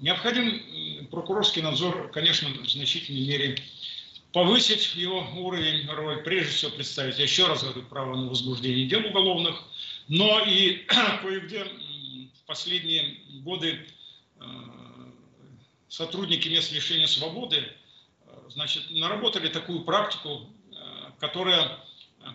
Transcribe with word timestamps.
Необходим 0.00 1.06
прокурорский 1.10 1.60
надзор, 1.60 2.10
конечно, 2.10 2.48
в 2.48 2.68
значительной 2.68 3.26
мере 3.26 3.58
повысить 4.32 4.94
его 4.94 5.26
уровень, 5.36 5.86
роль, 5.90 6.22
прежде 6.22 6.52
всего 6.52 6.70
представить, 6.70 7.18
еще 7.18 7.46
раз 7.46 7.62
говорю, 7.62 7.82
право 7.82 8.16
на 8.16 8.28
возбуждение 8.28 8.86
дел 8.86 9.04
уголовных, 9.04 9.62
но 10.08 10.40
и 10.40 10.84
кое-где 11.22 11.64
в 11.64 12.46
последние 12.46 13.18
годы 13.42 13.86
э, 14.40 14.44
сотрудники 15.88 16.48
мест 16.48 16.72
лишения 16.72 17.06
свободы 17.06 17.56
э, 17.58 18.30
значит, 18.48 18.90
наработали 18.90 19.48
такую 19.48 19.80
практику, 19.80 20.48
э, 20.72 20.76
которая 21.18 21.78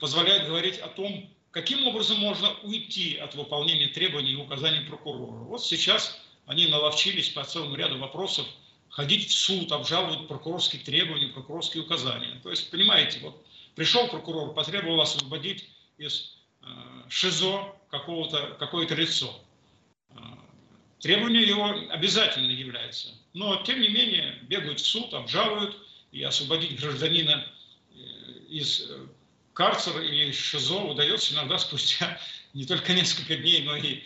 позволяет 0.00 0.48
говорить 0.48 0.78
о 0.78 0.88
том, 0.88 1.30
каким 1.52 1.86
образом 1.86 2.18
можно 2.18 2.52
уйти 2.62 3.18
от 3.18 3.34
выполнения 3.34 3.88
требований 3.88 4.32
и 4.32 4.36
указаний 4.36 4.80
прокурора. 4.80 5.44
Вот 5.44 5.64
сейчас 5.64 6.21
они 6.46 6.66
наловчились 6.66 7.30
по 7.30 7.44
целому 7.44 7.76
ряду 7.76 7.98
вопросов 7.98 8.46
ходить 8.88 9.30
в 9.30 9.32
суд, 9.32 9.72
обжаловать 9.72 10.28
прокурорские 10.28 10.82
требования, 10.82 11.28
прокурорские 11.28 11.82
указания. 11.82 12.40
То 12.42 12.50
есть, 12.50 12.70
понимаете, 12.70 13.20
вот 13.20 13.44
пришел 13.74 14.08
прокурор, 14.08 14.54
потребовал 14.54 15.00
освободить 15.00 15.68
из 15.96 16.36
э, 16.62 16.66
ШИЗО 17.08 17.74
какого-то, 17.90 18.56
какое-то 18.58 18.94
лицо. 18.94 19.34
Э, 20.10 20.14
требование 21.00 21.42
его 21.42 21.66
обязательно 21.90 22.50
является. 22.50 23.14
Но, 23.32 23.62
тем 23.62 23.80
не 23.80 23.88
менее, 23.88 24.38
бегают 24.42 24.80
в 24.80 24.86
суд, 24.86 25.14
обжалуют, 25.14 25.76
и 26.12 26.22
освободить 26.22 26.78
гражданина 26.78 27.46
э, 27.90 27.94
из 28.48 28.82
э, 28.90 29.06
карцера 29.54 30.02
или 30.04 30.30
из 30.30 30.36
ШИЗО 30.36 30.84
удается 30.84 31.32
иногда 31.32 31.58
спустя 31.58 32.20
не 32.52 32.66
только 32.66 32.92
несколько 32.92 33.36
дней, 33.36 33.62
но 33.62 33.76
и 33.76 34.02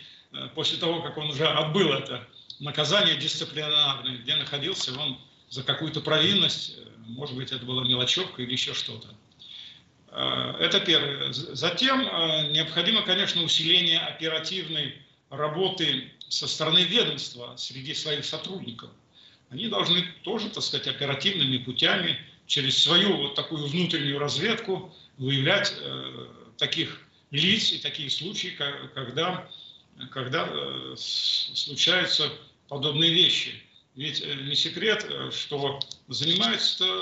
после 0.55 0.77
того, 0.77 1.01
как 1.01 1.17
он 1.17 1.29
уже 1.29 1.47
отбыл 1.47 1.93
это 1.93 2.27
наказание 2.59 3.17
дисциплинарное, 3.17 4.17
где 4.17 4.35
находился 4.35 4.97
он 4.99 5.17
за 5.49 5.63
какую-то 5.63 6.01
провинность, 6.01 6.77
э, 6.77 6.89
может 7.07 7.35
быть, 7.35 7.51
это 7.51 7.65
была 7.65 7.83
мелочевка 7.83 8.41
или 8.41 8.51
еще 8.51 8.73
что-то. 8.73 9.07
Э, 10.09 10.55
это 10.59 10.79
первое. 10.79 11.31
Затем 11.31 12.01
э, 12.01 12.51
необходимо, 12.51 13.03
конечно, 13.03 13.43
усиление 13.43 13.99
оперативной 13.99 14.95
работы 15.29 16.11
со 16.27 16.47
стороны 16.47 16.79
ведомства 16.79 17.53
среди 17.57 17.93
своих 17.93 18.25
сотрудников. 18.25 18.89
Они 19.49 19.67
должны 19.67 20.05
тоже, 20.23 20.49
так 20.49 20.63
сказать, 20.63 20.87
оперативными 20.87 21.57
путями 21.57 22.19
через 22.47 22.81
свою 22.81 23.15
вот 23.17 23.35
такую 23.35 23.67
внутреннюю 23.67 24.19
разведку 24.19 24.93
выявлять 25.17 25.73
таких 26.57 27.01
лиц 27.31 27.71
и 27.71 27.77
такие 27.77 28.09
случаи, 28.09 28.57
когда 28.93 29.49
когда 30.11 30.47
э, 30.49 30.95
случаются 30.97 32.31
подобные 32.67 33.11
вещи. 33.11 33.61
Ведь 33.95 34.21
э, 34.21 34.33
не 34.35 34.55
секрет, 34.55 35.05
э, 35.09 35.31
что 35.31 35.79
занимаются 36.07 37.01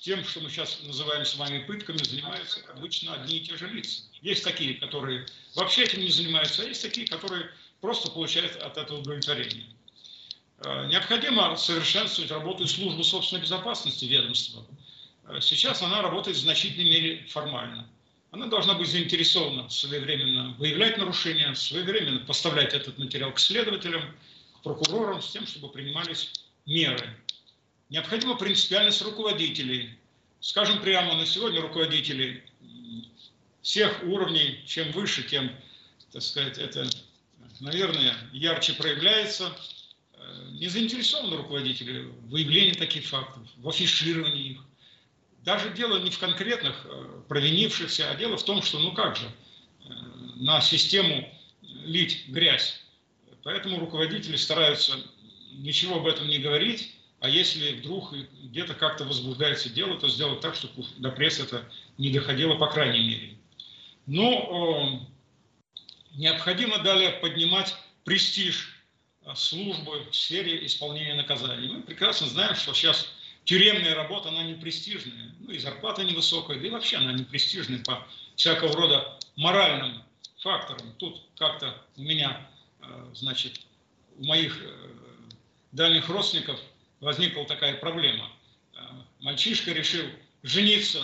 тем, 0.00 0.24
что 0.24 0.40
мы 0.40 0.50
сейчас 0.50 0.78
называем 0.84 1.24
с 1.24 1.34
вами 1.36 1.64
пытками, 1.64 1.98
занимаются 1.98 2.60
обычно 2.74 3.14
одни 3.14 3.38
и 3.38 3.40
те 3.40 3.56
же 3.56 3.68
лица. 3.68 4.04
Есть 4.22 4.44
такие, 4.44 4.74
которые 4.74 5.26
вообще 5.54 5.84
этим 5.84 6.00
не 6.00 6.10
занимаются, 6.10 6.62
а 6.62 6.66
есть 6.66 6.82
такие, 6.82 7.06
которые 7.06 7.50
просто 7.80 8.10
получают 8.10 8.56
от 8.56 8.76
этого 8.76 9.00
удовлетворение. 9.00 9.66
Необходимо 10.64 11.54
совершенствовать 11.56 12.30
работу 12.30 12.66
службы 12.66 13.04
собственной 13.04 13.42
безопасности 13.42 14.06
ведомства. 14.06 14.64
Сейчас 15.40 15.82
она 15.82 16.00
работает 16.00 16.36
в 16.36 16.40
значительной 16.40 16.88
мере 16.88 17.26
формально 17.28 17.86
она 18.36 18.48
должна 18.48 18.74
быть 18.74 18.88
заинтересована 18.88 19.68
своевременно 19.70 20.54
выявлять 20.58 20.98
нарушения, 20.98 21.54
своевременно 21.54 22.20
поставлять 22.20 22.74
этот 22.74 22.98
материал 22.98 23.32
к 23.32 23.38
следователям, 23.38 24.02
к 24.56 24.62
прокурорам 24.62 25.22
с 25.22 25.30
тем, 25.30 25.46
чтобы 25.46 25.70
принимались 25.70 26.32
меры. 26.66 27.16
Необходима 27.88 28.36
принципиальность 28.36 29.00
руководителей. 29.00 29.98
Скажем 30.40 30.80
прямо, 30.82 31.14
на 31.14 31.24
сегодня 31.24 31.62
руководители 31.62 32.44
всех 33.62 34.02
уровней, 34.04 34.62
чем 34.66 34.92
выше, 34.92 35.22
тем, 35.22 35.50
так 36.12 36.22
сказать, 36.22 36.58
это, 36.58 36.88
наверное, 37.60 38.14
ярче 38.32 38.74
проявляется. 38.74 39.56
Не 40.52 40.68
заинтересованы 40.68 41.36
руководители 41.36 42.00
в 42.00 42.28
выявлении 42.28 42.72
таких 42.72 43.06
фактов, 43.06 43.42
в 43.56 43.68
афишировании 43.68 44.52
их. 44.52 44.60
Даже 45.46 45.70
дело 45.70 45.98
не 45.98 46.10
в 46.10 46.18
конкретных 46.18 46.74
э, 46.84 47.22
провинившихся, 47.28 48.10
а 48.10 48.16
дело 48.16 48.36
в 48.36 48.44
том, 48.44 48.62
что 48.62 48.80
ну 48.80 48.92
как 48.92 49.14
же 49.16 49.26
э, 49.26 49.84
на 50.34 50.60
систему 50.60 51.32
лить 51.62 52.24
грязь. 52.26 52.82
Поэтому 53.44 53.78
руководители 53.78 54.34
стараются 54.34 54.98
ничего 55.52 55.98
об 55.98 56.08
этом 56.08 56.26
не 56.26 56.38
говорить, 56.38 56.92
а 57.20 57.28
если 57.28 57.76
вдруг 57.76 58.12
где-то 58.42 58.74
как-то 58.74 59.04
возбуждается 59.04 59.70
дело, 59.70 59.96
то 60.00 60.08
сделать 60.08 60.40
так, 60.40 60.56
чтобы 60.56 60.84
до 60.96 61.12
прессы 61.12 61.44
это 61.44 61.64
не 61.96 62.10
доходило, 62.10 62.56
по 62.56 62.66
крайней 62.66 63.06
мере. 63.06 63.38
Но 64.06 65.06
э, 65.70 66.16
необходимо 66.16 66.78
далее 66.78 67.10
поднимать 67.10 67.72
престиж 68.02 68.82
э, 69.24 69.32
службы 69.36 70.06
в 70.10 70.16
сфере 70.16 70.66
исполнения 70.66 71.14
наказаний. 71.14 71.68
Мы 71.68 71.82
прекрасно 71.82 72.26
знаем, 72.26 72.56
что 72.56 72.74
сейчас 72.74 73.12
тюремная 73.46 73.94
работа, 73.94 74.28
она 74.28 74.42
не 74.42 74.54
престижная, 74.54 75.32
ну 75.40 75.52
и 75.52 75.58
зарплата 75.58 76.04
невысокая, 76.04 76.58
да 76.58 76.66
и 76.66 76.70
вообще 76.70 76.96
она 76.96 77.12
не 77.12 77.24
престижная 77.24 77.78
по 77.78 78.06
всякого 78.34 78.74
рода 78.74 79.18
моральным 79.36 80.02
факторам. 80.40 80.92
Тут 80.98 81.22
как-то 81.38 81.80
у 81.96 82.02
меня, 82.02 82.46
э, 82.80 83.10
значит, 83.14 83.60
у 84.18 84.24
моих 84.24 84.60
э, 84.60 84.88
дальних 85.72 86.08
родственников 86.08 86.60
возникла 87.00 87.46
такая 87.46 87.76
проблема. 87.76 88.30
Э, 88.74 88.80
мальчишка 89.20 89.72
решил 89.72 90.04
жениться 90.42 91.02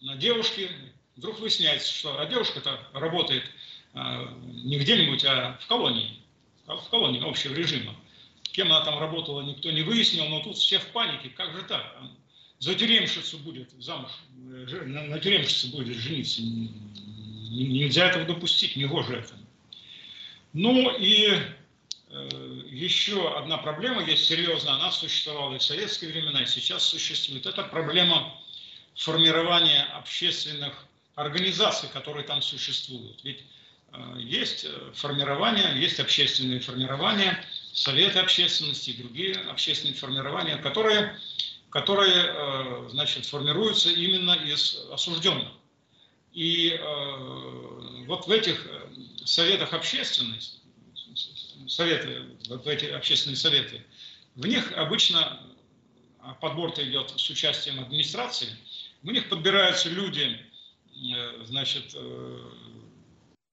на 0.00 0.16
девушке, 0.16 0.70
вдруг 1.16 1.40
выясняется, 1.40 1.92
что 1.92 2.18
а 2.18 2.26
девушка-то 2.26 2.80
работает 2.94 3.44
не 3.92 4.78
где-нибудь, 4.78 5.24
а 5.24 5.58
в 5.60 5.66
колонии, 5.66 6.22
в 6.64 6.88
колонии 6.90 7.28
общего 7.28 7.52
режима. 7.54 7.94
Кем 8.52 8.72
она 8.72 8.84
там 8.84 8.98
работала, 8.98 9.42
никто 9.42 9.70
не 9.70 9.82
выяснил, 9.82 10.26
но 10.26 10.40
тут 10.40 10.56
все 10.56 10.78
в 10.78 10.86
панике. 10.88 11.30
Как 11.30 11.54
же 11.54 11.62
так? 11.62 11.96
За 12.58 12.74
тюремщицу 12.74 13.38
будет 13.38 13.70
замуж, 13.78 14.10
э, 14.36 14.82
на, 14.84 15.18
тюремщице 15.18 15.68
будет 15.68 15.96
жениться. 15.96 16.42
Нельзя 16.42 18.08
этого 18.08 18.24
допустить, 18.24 18.76
не 18.76 18.84
гоже 18.84 19.16
это. 19.16 19.34
Ну 20.52 20.94
и 20.98 21.38
э, 22.10 22.62
еще 22.68 23.36
одна 23.38 23.56
проблема 23.56 24.04
есть 24.04 24.26
серьезная, 24.26 24.74
она 24.74 24.90
существовала 24.90 25.54
и 25.54 25.58
в 25.58 25.62
советские 25.62 26.10
времена, 26.10 26.42
и 26.42 26.46
сейчас 26.46 26.84
существует. 26.84 27.46
Это 27.46 27.62
проблема 27.62 28.38
формирования 28.94 29.84
общественных 29.94 30.74
организаций, 31.14 31.88
которые 31.92 32.26
там 32.26 32.42
существуют. 32.42 33.24
Ведь 33.24 33.42
э, 33.92 34.16
есть 34.18 34.66
формирование, 34.94 35.80
есть 35.80 35.98
общественные 35.98 36.60
формирования, 36.60 37.42
советы 37.72 38.18
общественности 38.18 38.90
и 38.90 39.02
другие 39.02 39.34
общественные 39.34 39.94
формирования, 39.94 40.56
которые, 40.56 41.18
которые 41.70 42.24
э, 42.26 42.88
значит, 42.90 43.26
формируются 43.26 43.90
именно 43.90 44.32
из 44.32 44.76
осужденных. 44.92 45.48
И 46.32 46.70
э, 46.70 48.04
вот 48.06 48.26
в 48.26 48.30
этих 48.30 48.66
э, 48.66 48.88
советах 49.24 49.72
общественности, 49.72 50.58
советы, 51.68 52.24
вот 52.48 52.64
в 52.64 52.68
эти 52.68 52.86
общественные 52.86 53.36
советы, 53.36 53.84
в 54.34 54.46
них 54.46 54.72
обычно 54.72 55.40
подбор-то 56.40 56.86
идет 56.88 57.10
с 57.10 57.30
участием 57.30 57.80
администрации, 57.80 58.48
в 59.02 59.10
них 59.10 59.28
подбираются 59.28 59.88
люди, 59.88 60.38
значит, 61.44 61.96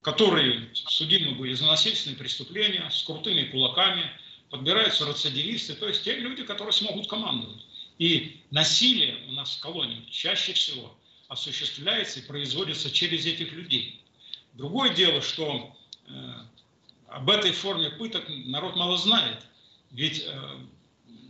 которые 0.02 0.70
судимы 0.74 1.36
были 1.36 1.54
за 1.54 1.66
насильственные 1.66 2.18
преступления, 2.18 2.90
с 2.90 3.04
крутыми 3.04 3.46
кулаками, 3.46 4.10
подбираются 4.50 5.08
рецидивисты, 5.08 5.74
то 5.74 5.88
есть 5.88 6.04
те 6.04 6.16
люди, 6.16 6.44
которые 6.44 6.74
смогут 6.74 7.08
командовать. 7.08 7.66
И 7.98 8.42
насилие 8.52 9.18
у 9.28 9.32
нас 9.34 9.58
в 9.58 9.60
колонии 9.60 10.06
чаще 10.10 10.54
всего 10.54 10.96
осуществляется 11.28 12.20
и 12.20 12.24
производится 12.24 12.92
через 12.92 13.26
этих 13.26 13.52
людей. 13.52 14.02
Другое 14.54 14.94
дело, 14.94 15.22
что 15.22 15.76
э, 16.08 16.34
об 17.08 17.30
этой 17.30 17.52
форме 17.52 17.90
пыток 17.90 18.26
народ 18.28 18.76
мало 18.76 18.98
знает. 18.98 19.40
Ведь 19.92 20.24
э, 20.26 20.58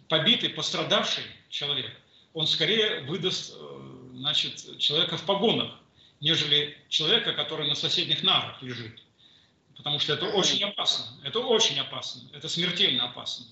побитый, 0.07 0.49
пострадавший 0.49 1.23
человек, 1.49 1.91
он 2.33 2.47
скорее 2.47 3.01
выдаст 3.01 3.53
э, 3.55 4.09
значит, 4.15 4.77
человека 4.77 5.17
в 5.17 5.25
погонах, 5.25 5.71
нежели 6.19 6.77
человека, 6.89 7.33
который 7.33 7.67
на 7.67 7.75
соседних 7.75 8.23
нарах 8.23 8.61
лежит. 8.61 9.03
Потому 9.75 9.99
что 9.99 10.13
это 10.13 10.25
очень 10.25 10.63
опасно. 10.63 11.05
Это 11.23 11.39
очень 11.39 11.79
опасно. 11.79 12.23
Это 12.33 12.49
смертельно 12.49 13.05
опасно. 13.09 13.45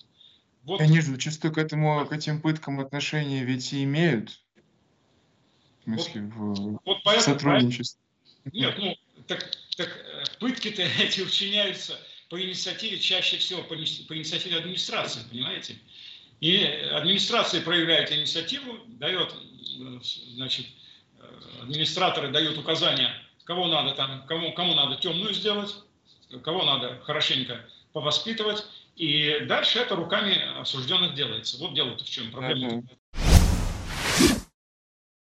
Вот. 0.63 0.81
Они 0.81 0.99
же 0.99 1.11
зачастую 1.11 1.53
к, 1.53 1.57
этому, 1.59 2.05
к 2.07 2.11
этим 2.11 2.41
пыткам 2.41 2.79
отношения 2.79 3.43
ведь 3.43 3.71
и 3.71 3.83
имеют. 3.83 4.39
В 5.81 5.83
смысле, 5.83 6.21
вот, 6.35 6.57
в, 6.57 6.79
вот 6.83 7.03
поэтому, 7.03 7.35
сотрудничестве. 7.35 8.01
Нет, 8.51 8.75
ну, 8.79 8.97
так, 9.27 9.51
так 9.77 9.89
э, 9.89 10.23
пытки-то 10.39 10.81
эти 10.99 11.21
учиняются 11.21 11.99
по 12.29 12.41
инициативе, 12.41 12.97
чаще 12.97 13.37
всего 13.37 13.61
по, 13.61 13.75
по 13.75 14.17
инициативе 14.17 14.57
администрации, 14.57 15.21
понимаете? 15.29 15.75
И 16.41 16.63
администрация 16.63 17.61
проявляет 17.61 18.11
инициативу, 18.11 18.79
дает, 18.87 19.33
значит, 20.33 20.65
администраторы 21.61 22.29
дают 22.29 22.57
указания, 22.57 23.11
кого 23.43 23.67
надо 23.67 23.95
там, 23.95 24.25
кому, 24.27 24.53
кому 24.53 24.73
надо 24.75 24.95
темную 24.97 25.33
сделать, 25.33 25.75
кого 26.43 26.63
надо 26.63 26.99
хорошенько 27.03 27.65
повоспитывать, 27.93 28.65
и 28.95 29.41
дальше 29.47 29.79
это 29.79 29.95
руками 29.95 30.37
осужденных 30.59 31.15
делается. 31.15 31.57
Вот 31.57 31.73
дело-то 31.73 32.03
в 32.03 32.09
чем 32.09 32.31
проблема. 32.31 32.83